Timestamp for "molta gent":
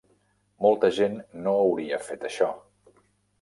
0.65-1.19